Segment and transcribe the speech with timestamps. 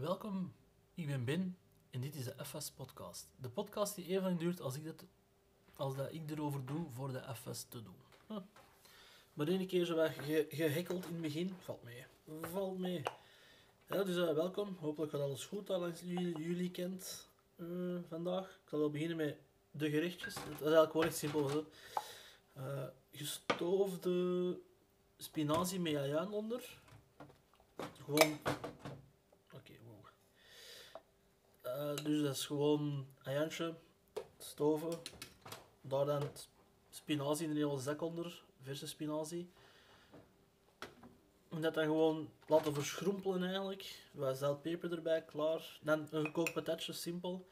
[0.00, 0.52] Welkom,
[0.94, 1.58] ik ben Ben
[1.90, 3.28] en dit is de FS Podcast.
[3.36, 5.04] De podcast die even lang duurt als ik, dat,
[5.74, 7.96] als dat ik erover doe voor de FS te doen.
[9.32, 10.10] Maar één keer zo wat
[11.06, 12.04] in het begin, valt mee.
[12.40, 13.02] Valt mee.
[13.86, 18.44] Ja, dus uh, welkom, hopelijk gaat alles goed daar langs jullie, kent uh, vandaag.
[18.44, 19.36] Ik zal wel beginnen met
[19.70, 20.34] de gerechtjes.
[20.34, 21.48] Dat is eigenlijk gewoon echt simpel.
[21.48, 21.66] Zo.
[22.56, 24.58] Uh, gestoofde
[25.16, 26.78] spinazie met jajaan onder.
[28.04, 28.38] Gewoon
[31.76, 33.74] Uh, dus dat is gewoon ajaantje,
[34.38, 34.98] stoven,
[35.80, 36.22] daar dan
[36.90, 39.50] spinazie in een hele zak onder, verse spinazie.
[41.48, 44.08] En dat dan gewoon laten verschroempelen eigenlijk.
[44.12, 45.78] Wat zoutpeper erbij, klaar.
[45.82, 47.48] Dan een gekookt patatje, simpel.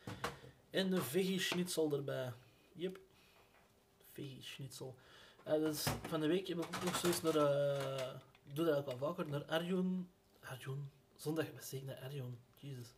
[0.70, 2.32] En een veggie schnitzel erbij.
[2.72, 2.98] Yep.
[4.12, 4.94] Veggie schnitzel.
[5.44, 7.36] Dus van de week heb ik nog zoiets naar...
[8.46, 10.10] Ik doe dat wel vaker, naar Arjun.
[10.40, 10.90] Arjun?
[11.16, 12.38] Zondag, wat zeg ik naar Arjun?
[12.56, 12.94] Jezus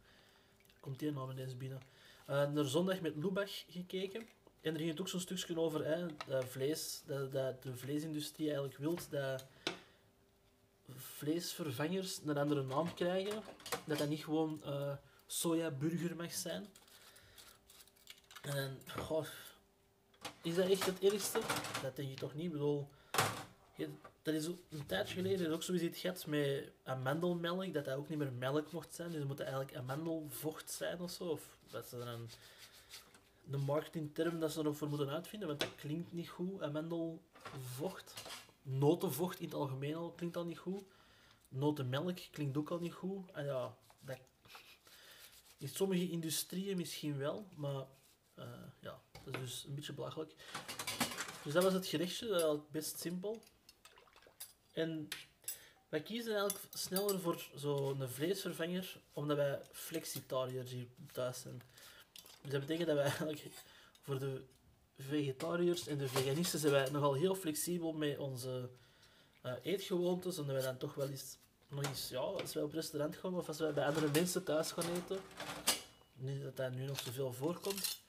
[0.88, 1.80] komt die naam ineens binnen.
[2.30, 4.28] Uh, naar zondag met Lubach gekeken.
[4.60, 8.46] En er ging het ook zo'n stukje over hè, dat vlees, dat, dat de vleesindustrie
[8.46, 9.44] eigenlijk wil dat
[10.88, 13.42] vleesvervangers een andere naam krijgen.
[13.84, 14.92] Dat dat niet gewoon uh,
[15.26, 16.66] sojaburger mag zijn.
[18.42, 19.26] En goh,
[20.42, 21.40] is dat echt het ergste?
[21.82, 22.44] Dat denk ik toch niet.
[22.44, 22.88] Ik bedoel,
[24.22, 28.32] dat is een tijdje geleden ook zoiets gehad met amendelmelk, dat dat ook niet meer
[28.32, 29.10] melk mocht zijn.
[29.10, 31.24] Dus het moet eigenlijk amendelvocht zijn of zo.
[31.24, 32.28] Of dat ze dan
[33.44, 36.62] de marketingterm dat ze ervoor moeten uitvinden, want dat klinkt niet goed.
[36.62, 38.14] Amendelvocht.
[38.62, 40.82] Notenvocht in het algemeen al klinkt al niet goed.
[41.48, 43.30] Notenmelk klinkt ook al niet goed.
[43.32, 44.18] En ja, dat...
[45.58, 47.86] in sommige industrieën misschien wel, maar
[48.38, 48.44] uh,
[48.80, 50.34] ja, dat is dus een beetje belachelijk.
[51.42, 53.42] Dus dat was het gerechtje, best simpel.
[54.78, 55.08] En
[55.88, 61.62] wij kiezen eigenlijk sneller voor zo'n vleesvervanger, omdat wij flexitariërs hier thuis zijn.
[62.42, 63.46] Dus dat betekent dat wij eigenlijk
[64.00, 64.42] voor de
[64.98, 68.68] vegetariërs en de veganisten zijn wij nogal heel flexibel met onze
[69.46, 70.38] uh, eetgewoontes.
[70.38, 71.36] En dat wij dan toch wel eens,
[71.68, 74.72] nog eens, ja, als wij op restaurant gaan of als wij bij andere mensen thuis
[74.72, 75.18] gaan eten,
[76.14, 78.00] niet dat dat nu nog zoveel voorkomt,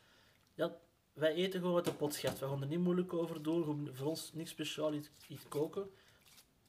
[0.53, 0.77] ja,
[1.13, 2.39] wij eten gewoon wat de pot schat.
[2.39, 5.91] We gaan er niet moeilijk over doen, voor ons niks speciaal iets, iets koken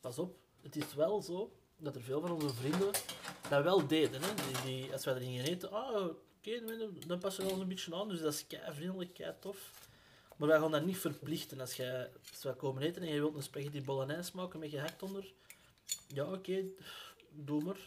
[0.00, 2.90] pas op, het is wel zo dat er veel van onze vrienden
[3.48, 4.22] dat wel deden.
[4.22, 4.62] Hè?
[4.64, 6.62] Die, als wij er gingen eten, ah, oké,
[7.06, 8.08] dan passen we ons een beetje aan.
[8.08, 9.70] Dus dat is kei vriendelijk, kei tof.
[10.36, 11.60] Maar wij gaan dat niet verplichten.
[11.60, 12.10] Als, jij,
[12.42, 15.32] wij komen eten en je wilt een spaghetti bolognese maken met gehakt onder,
[16.06, 16.72] ja, oké, okay,
[17.30, 17.78] doe maar.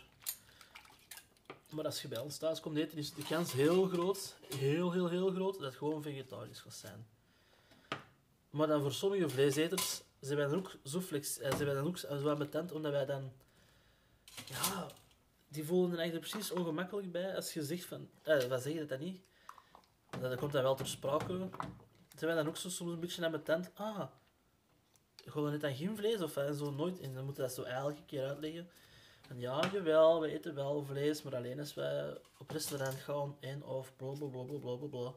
[1.69, 5.09] Maar als je bij ons thuis komt eten, is de kans heel groot, heel, heel,
[5.09, 7.07] heel groot, dat het gewoon vegetarisch gaat zijn.
[8.49, 11.97] Maar dan voor sommige vleeseters zijn dan ook zo flex, eh, zijn wij dan ook
[11.97, 13.31] zo ambetant, omdat wij dan,
[14.45, 14.87] ja,
[15.47, 18.85] die voelen er eigenlijk precies ongemakkelijk bij als je zegt van, eh, wat zeg je
[18.85, 19.21] dat niet?
[20.19, 21.49] Dat komt dan wel ter sprake.
[22.15, 24.05] Zijn dan ook zo soms een beetje ambetant, ah,
[25.25, 28.27] gewoon net aan geen vlees of zo nooit, en dan moeten dat zo elke keer
[28.27, 28.69] uitleggen.
[29.29, 33.63] En ja, jawel, we eten wel vlees, maar alleen als wij op restaurant gaan en
[33.63, 34.43] of blablabla.
[34.43, 35.13] Bla, bla, bla, bla,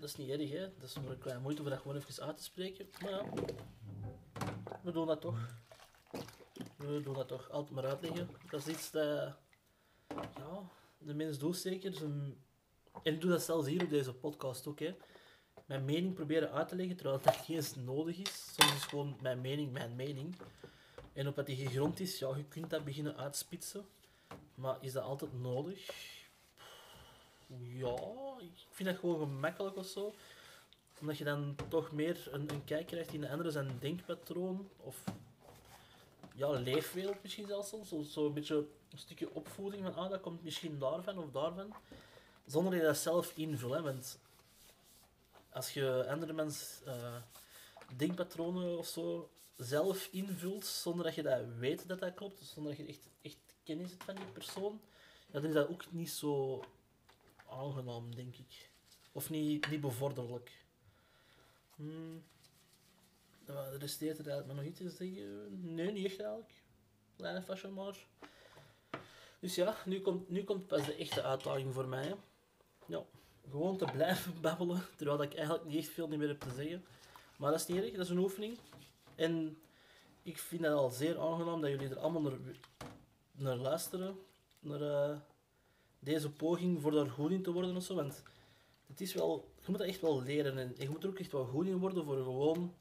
[0.00, 0.72] dat is niet erg, hè.
[0.78, 2.88] Dat is een kleine moeite om dat gewoon even uit te spreken.
[3.02, 3.24] Maar ja,
[4.82, 5.38] we doen dat toch.
[6.76, 7.50] We doen dat toch.
[7.50, 8.30] Altijd maar uitleggen.
[8.50, 9.36] Dat is iets dat...
[10.08, 12.02] Ja, de mens doet zeker.
[13.02, 14.96] En ik doe dat zelfs hier op deze podcast ook, hè.
[15.66, 18.54] Mijn mening proberen uit te leggen, terwijl dat niet eens nodig is.
[18.54, 20.36] Soms is gewoon mijn mening mijn mening.
[21.12, 23.86] En op wat die gegrond is, ja, je kunt dat beginnen uitspitsen.
[24.54, 25.90] Maar is dat altijd nodig?
[27.46, 27.96] Ja,
[28.38, 30.14] ik vind dat gewoon gemakkelijk of zo.
[31.00, 34.68] Omdat je dan toch meer een, een kijk krijgt in de andere zijn denkpatroon.
[34.76, 35.04] Of
[36.34, 37.88] ja, leefwereld misschien zelfs soms.
[37.88, 41.74] Zo, zo een beetje een stukje opvoeding van, ah, dat komt misschien daarvan of daarvan.
[42.46, 43.82] Zonder dat je dat zelf invult.
[43.82, 44.18] Want
[45.50, 47.16] als je andere mensen uh,
[47.96, 52.86] denkpatronen of zo zelf invult, zonder dat je dat weet dat dat klopt, zonder dat
[52.86, 54.80] je echt, echt kennis hebt van die persoon,
[55.26, 56.64] ja, dan is dat ook niet zo
[57.50, 58.70] aangenaam, denk ik.
[59.12, 60.64] Of niet, niet bevorderlijk.
[61.74, 62.22] Hmm.
[63.44, 65.74] Er resteert er eigenlijk nog iets te zeggen?
[65.74, 66.52] Nee, niet echt eigenlijk.
[67.16, 68.06] Kleine fashion maar.
[69.40, 72.14] Dus ja, nu komt, nu komt pas de echte uitdaging voor mij.
[72.86, 73.02] Ja,
[73.50, 76.84] gewoon te blijven babbelen, terwijl ik eigenlijk niet echt veel meer heb te zeggen.
[77.36, 78.58] Maar dat is niet erg, dat is een oefening.
[79.14, 79.58] En
[80.22, 82.38] ik vind het al zeer aangenaam dat jullie er allemaal naar,
[83.32, 84.18] naar luisteren.
[84.58, 85.16] Naar, uh,
[86.06, 87.94] deze poging voor daar goed in te worden of zo.
[87.94, 88.22] Want
[88.86, 91.32] het is wel, je moet dat echt wel leren en je moet er ook echt
[91.32, 92.74] wel goed in worden voor gewoon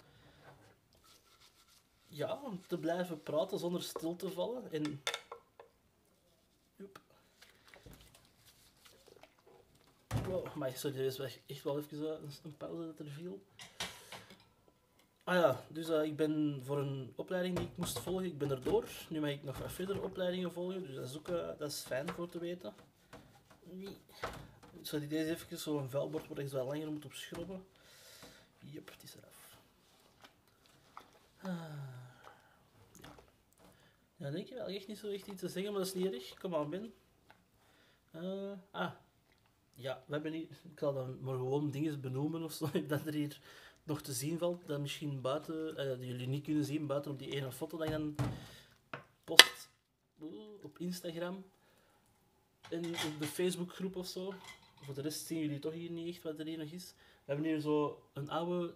[2.07, 4.72] ja, te blijven praten zonder stil te vallen.
[4.72, 5.01] En
[6.75, 7.00] Joep.
[10.28, 13.42] Wow, maar sorry, er is echt wel even eh, een pauze dat er viel.
[15.24, 18.51] Ah ja, dus eh, ik ben voor een opleiding die ik moest volgen, ik ben
[18.51, 18.88] erdoor.
[19.10, 21.80] Nu mag ik nog wat verder opleidingen volgen, dus dat is ook eh, dat is
[21.80, 22.74] fijn voor te weten.
[23.77, 23.98] Nee.
[24.81, 27.66] Zou die deze even zo'n vuilbord waar ik zo langer moet op schrobben?
[28.60, 29.57] Jep, het is eraf.
[31.42, 31.54] Ah.
[33.01, 33.16] Ja.
[34.16, 36.13] Ja, denk je wel echt niet zo echt iets te zeggen, maar dat is niet
[36.13, 36.33] erg.
[36.33, 36.94] Kom aan, Ben.
[38.12, 38.92] Eh, ah.
[39.74, 40.48] Ja, we hebben hier...
[40.63, 43.39] Ik zal dan maar gewoon dingen benoemen of zo, dat er hier
[43.83, 47.31] nog te zien valt, dat misschien buiten, eh, jullie niet kunnen zien, buiten op die
[47.31, 48.16] ene foto dat je dan
[49.24, 49.69] post
[50.62, 51.45] op Instagram
[52.72, 54.34] op de Facebookgroep of zo.
[54.82, 56.94] Voor de rest zien jullie toch hier niet echt wat er hier nog is.
[56.98, 58.76] We hebben hier zo een oude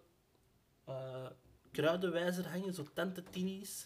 [0.86, 1.28] eh,
[1.72, 3.86] kruidenwijzer hangen, zo tante tinies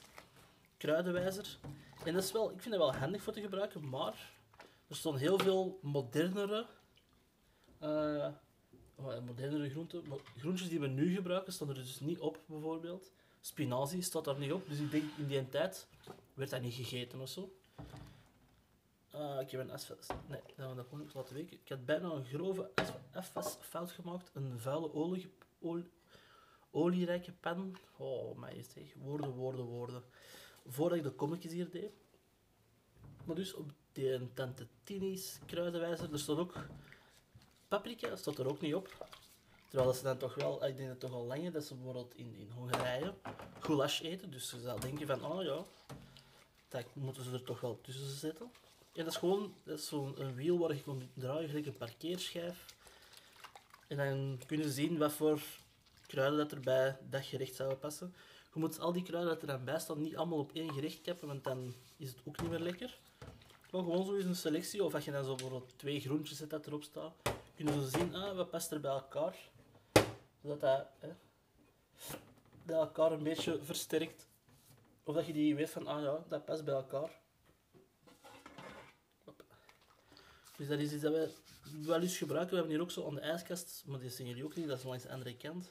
[0.78, 1.58] kruidenwijzer.
[2.06, 4.32] En dat is wel, ik vind dat wel handig voor te gebruiken, maar
[4.88, 6.68] er staan heel veel modernere
[8.96, 10.04] oh, modernere groenten.
[10.38, 13.12] Groentjes die we nu gebruiken, staan er dus niet op, bijvoorbeeld.
[13.42, 15.88] Spinazie staat daar niet op, dus ik denk in die tijd
[16.34, 17.52] werd dat niet gegeten of zo.
[19.14, 20.08] Ah, ik heb een FS...
[20.28, 21.58] Nee, dat we dat gewoon ook laten weten.
[21.64, 22.70] Ik had bijna een grove
[23.22, 24.30] FS-fout gemaakt.
[24.34, 25.92] Een vuile olie, olie,
[26.72, 27.76] olierijke pen.
[27.98, 28.44] Oh,
[28.74, 28.94] zeg.
[28.96, 30.04] Woorden, woorden, woorden.
[30.68, 31.92] Voordat ik de kommetjes hier deed.
[33.26, 36.56] Maar dus op die Tante Tini's kruidenwijzer, er staat ook
[37.68, 39.08] paprika, staat er ook niet op.
[39.68, 42.36] Terwijl ze dan toch wel, ik denk dat toch al langer, dat ze bijvoorbeeld in,
[42.36, 43.14] in Hongarije
[43.60, 44.32] goulash eten.
[44.32, 45.66] Dus ze zou denken van, oh ja,
[46.68, 48.52] dat moeten ze er toch wel tussen zetten.
[48.94, 52.66] En dat is gewoon dat is zo'n wiel waar je kan draaien, gelijk een parkeerschijf.
[53.88, 55.42] En dan kunnen ze zien wat voor
[56.08, 58.14] kruiden dat er bij dat gerecht zouden passen.
[58.54, 61.02] Je moet al die kruiden dat er dan bij staan niet allemaal op één gerecht
[61.02, 63.00] kappen, want dan is het ook niet meer lekker.
[63.72, 66.50] Maar gewoon zo eens een selectie, of als je dan zo bijvoorbeeld twee groentjes zet
[66.50, 67.14] dat erop staat,
[67.56, 69.36] kunnen ze zien, ah, wat past er bij elkaar.
[70.42, 71.10] Zodat dat hè,
[72.64, 74.28] bij elkaar een beetje versterkt.
[75.04, 77.22] Of dat je die weet van, ah ja, dat past bij elkaar.
[80.64, 81.30] Dus dat is iets dat wij
[81.82, 82.50] wel eens gebruiken.
[82.50, 84.78] We hebben hier ook zo aan de ijskast, maar die zien jullie ook niet, dat
[84.78, 85.70] is langs de andere kant.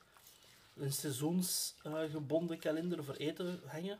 [0.76, 3.98] Een seizoensgebonden kalender voor eten hangen.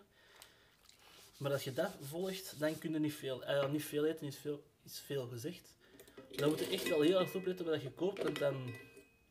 [1.37, 3.43] Maar als je dat volgt, dan kun je niet veel.
[3.43, 5.75] Uh, niet veel eten is veel, is veel gezegd.
[6.37, 8.75] Dan moet je echt wel heel erg opletten wat je koopt, want dan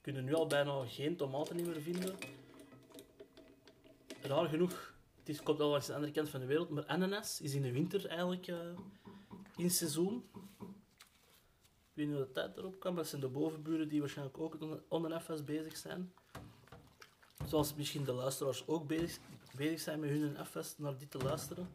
[0.01, 2.15] kun je nu al bijna geen tomaten meer vinden.
[4.21, 7.41] Raar genoeg, het is, komt al langs de andere kant van de wereld, maar ananas
[7.41, 8.57] is in de winter eigenlijk uh,
[9.57, 10.29] in seizoen.
[12.01, 14.57] Weet niet hoe tijd erop kan, maar dat zijn de bovenburen die waarschijnlijk ook
[14.87, 16.13] on en afwas bezig zijn.
[17.47, 19.19] Zoals misschien de luisteraars ook bezig,
[19.75, 21.69] zijn met hun afwas naar dit te luisteren.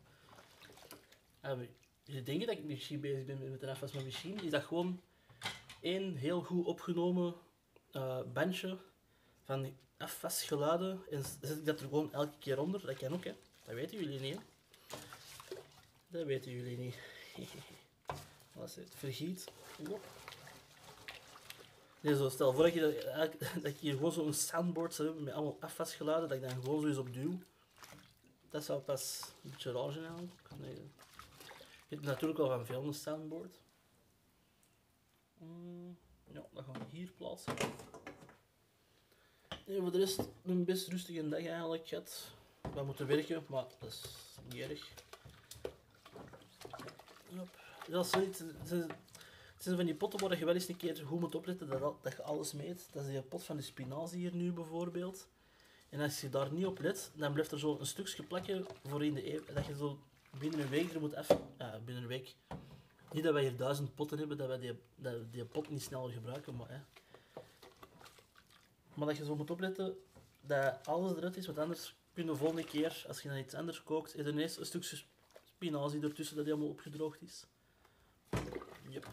[1.41, 1.69] En
[2.05, 5.01] je dat ik misschien bezig ben met een afwas, maar misschien is dat gewoon
[5.81, 7.35] één heel goed opgenomen
[7.93, 8.79] uh, bandje
[9.45, 12.87] van afwasgeluiden en zet ik dat er gewoon elke keer onder.
[12.87, 13.35] Dat kan ook, hè.
[13.65, 14.41] Dat weten jullie niet.
[16.09, 16.97] Dat weten jullie niet.
[18.65, 18.95] Is het?
[18.95, 19.45] Vergiet.
[22.01, 22.81] Nee, zo, stel voor dat, je
[23.17, 23.33] dat,
[23.63, 26.81] dat ik hier gewoon zo'n soundboard zou hebben met allemaal afwasgeluiden, dat ik dan gewoon
[26.81, 27.39] zo eens op duw.
[28.51, 30.31] Dat zou pas een beetje raar zijn.
[31.89, 33.59] Je hebt natuurlijk wel van veel een soundboard.
[35.39, 35.97] Mm,
[36.33, 37.55] ja, dat gaan we hier plaatsen.
[39.67, 42.31] Nee, voor de rest een best rustige dag eigenlijk gehad.
[42.75, 44.03] We moeten werken, maar dat is
[44.49, 45.06] niet erg.
[47.89, 48.39] Dat is zoiets.
[48.39, 52.03] Het zijn van die potten waar je wel eens een keer goed moet opletten dat,
[52.03, 52.89] dat je alles meet.
[52.93, 55.29] Dat is die pot van de spinazie hier nu bijvoorbeeld.
[55.89, 59.05] En als je daar niet op let, dan blijft er zo een stukje plakken voor
[59.05, 59.41] in de eeuw.
[59.55, 59.99] Dat je zo
[60.39, 61.41] binnen een week er moet even...
[61.59, 62.35] Ja, binnen een week.
[63.13, 64.79] Niet dat wij hier duizend potten hebben, dat wij die,
[65.31, 66.71] die pot niet sneller gebruiken, maar...
[66.71, 66.79] Hè.
[68.95, 69.97] Maar dat je zo moet opletten
[70.41, 73.55] dat alles eruit is, want anders kun je de volgende keer, als je dan iets
[73.55, 75.03] anders kookt, is er ineens een stukje
[75.45, 77.47] spinazie ertussen dat helemaal opgedroogd is.
[78.97, 79.07] Yep.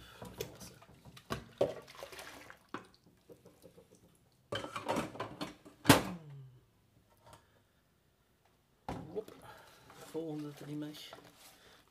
[9.95, 10.89] Volgende dat er niet mag.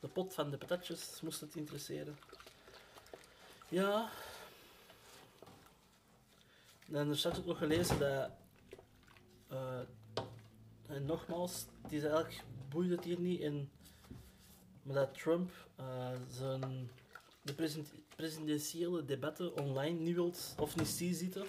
[0.00, 2.18] De pot van de patatjes moest het interesseren.
[3.68, 4.10] Ja.
[6.92, 8.30] En er staat ook nog gelezen dat.
[9.52, 9.80] Uh,
[10.86, 13.70] en nogmaals, het is eigenlijk boeit het hier niet in.
[14.82, 16.90] Maar dat Trump uh, zijn
[17.42, 17.54] de
[18.16, 21.46] presidentiële debatten online niet wilt of niet zien zitten.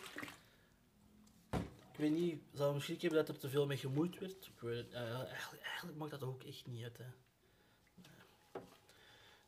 [1.91, 4.45] Ik weet niet, zou misschien hebben dat er te veel mee gemoeid werd.
[4.45, 5.19] Ik weet het, uh,
[5.62, 6.97] eigenlijk, maakt dat ook echt niet uit.
[6.97, 7.05] Hè.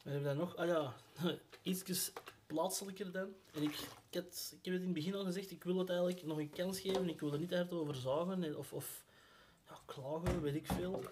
[0.03, 0.95] We hebben dan nog, ah ja,
[1.61, 2.11] iets
[2.47, 3.33] plaatselijker dan.
[3.53, 6.37] En ik, ik, heb het in het begin al gezegd, ik wil het eigenlijk nog
[6.37, 7.09] een kans geven.
[7.09, 9.03] Ik wil er niet hard over zagen en- of, of
[9.67, 11.03] ja, klagen, weet ik veel.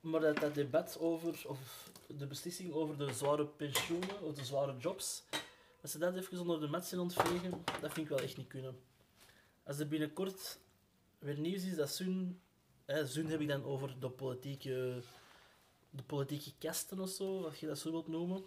[0.00, 4.76] Maar dat, dat debat over, of de beslissing over de zware pensioenen of de zware
[4.76, 5.22] jobs,
[5.82, 8.48] als ze dat even onder de mat zijn ontvegen, dat vind ik wel echt niet
[8.48, 8.78] kunnen.
[9.62, 10.58] Als er binnenkort
[11.18, 12.40] weer nieuws is dat Zun,
[12.84, 15.02] hè, Zun heb ik dan over de politieke,
[15.90, 18.44] de politieke kasten of zo, als je dat zo wilt noemen.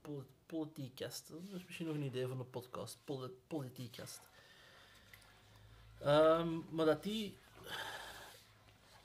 [0.00, 2.98] Pol politiek kasten, dat is misschien nog een idee van een podcast.
[3.04, 4.20] Poli politiek kast.
[5.98, 7.36] Ehm, maar dat die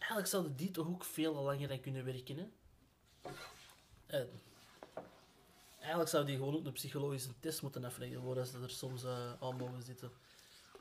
[0.07, 2.47] Eigenlijk zouden die toch ook veel langer aan kunnen werken, hè?
[4.05, 4.29] En
[5.79, 9.33] eigenlijk zou die gewoon ook een psychologische test moeten afleggen voordat ze er soms eh,
[9.39, 10.11] aan mogen zitten.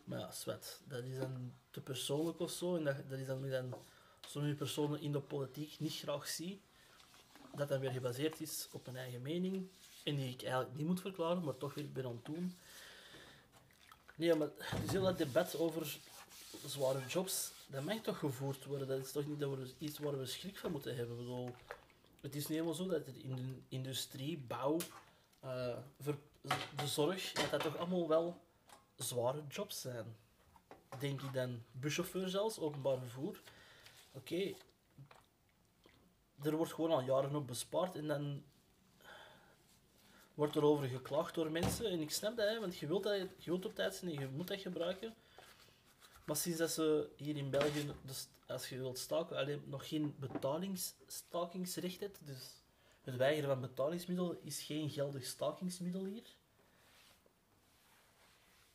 [0.05, 0.81] Maar ja, zwet.
[0.89, 2.77] Dat is dan te persoonlijk of zo.
[2.77, 3.75] En dat, dat is dan, dan
[4.27, 6.61] sommige personen in de politiek niet graag zie.
[7.55, 9.69] Dat dan weer gebaseerd is op een eigen mening.
[10.05, 12.57] En die ik eigenlijk niet moet verklaren, maar toch weer ben aan het doen.
[14.15, 14.49] Nee, maar
[14.85, 15.99] is heel dat debat over
[16.67, 18.89] zware jobs, dat mag toch gevoerd worden.
[18.89, 21.17] Dat is toch niet dat we iets waar we schrik van moeten hebben.
[21.17, 21.55] Bedoel,
[22.27, 24.79] het is niet helemaal zo dat er in de industrie, bouw,
[26.01, 26.19] ver-
[26.77, 28.41] de zorg, dat dat toch allemaal wel
[28.97, 30.17] zware jobs zijn.
[30.99, 31.63] Denk ik dan.
[31.73, 33.41] Buschauffeur zelfs, openbaar vervoer.
[34.13, 34.55] Oké,
[36.43, 38.45] er wordt gewoon al jaren op bespaard en dan
[40.35, 41.87] wordt er over geklaagd door mensen.
[41.91, 44.21] En ik snap dat, hè, want je wilt, dat, je wilt op tijd zijn en
[44.21, 45.15] je moet dat gebruiken.
[46.27, 50.15] Maar sinds dat ze hier in België, dus als je wilt staken, alleen nog geen
[50.19, 52.63] betalingsstakingsrecht hebt, dus
[53.01, 56.35] het weigeren van betalingsmiddel is geen geldig stakingsmiddel hier.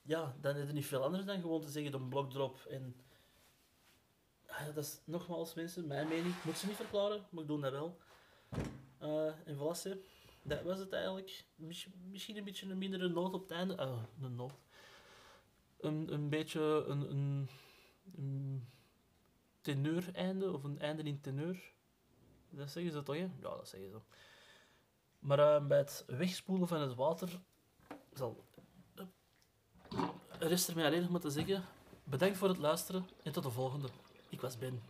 [0.01, 2.96] Ja, dan is er niet veel anders dan gewoon te zeggen een blokdrop en...
[4.48, 6.43] Ah, Dat is nogmaals mensen, mijn mening.
[6.43, 7.98] Moet ze niet verklaren, maar ik doe dat wel.
[8.98, 9.98] Eh, en hè.
[10.41, 11.46] dat was het eigenlijk.
[11.55, 13.77] Misschien, een beetje een mindere noot op het einde.
[13.77, 14.53] Ah, een noot
[15.81, 17.50] een, een beetje een, een,
[18.15, 18.67] een
[19.61, 21.73] teneur-einde, of een einde in teneur.
[22.50, 23.21] Dat zeggen ze toch, hè?
[23.21, 23.97] Ja, dat zeggen ze.
[25.19, 27.39] Maar eh, bij het wegspoelen van het water
[28.13, 28.45] zal...
[30.39, 31.63] rest er mij alleen nog maar te zeggen,
[32.03, 33.88] bedankt voor het luisteren en tot de volgende.
[34.29, 34.81] Ik was Ben.